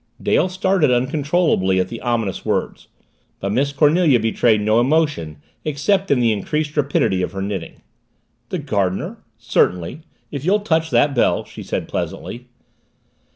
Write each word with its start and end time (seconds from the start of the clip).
Dale 0.19 0.49
started 0.49 0.89
uncontrollably 0.89 1.79
at 1.79 1.89
the 1.89 2.01
ominous 2.01 2.43
words, 2.43 2.87
but 3.39 3.51
Miss 3.51 3.71
Cornelia 3.71 4.19
betrayed 4.19 4.59
no 4.59 4.79
emotion 4.79 5.37
except 5.63 6.09
in 6.09 6.19
the 6.19 6.31
increased 6.31 6.75
rapidity 6.75 7.21
of 7.21 7.33
her 7.33 7.41
knitting. 7.43 7.83
"The 8.49 8.57
gardener? 8.57 9.19
Certainly, 9.37 10.01
if 10.31 10.43
you'll 10.43 10.61
touch 10.61 10.89
that 10.89 11.13
bell," 11.13 11.45
she 11.45 11.61
said 11.61 11.87
pleasantly. 11.87 12.47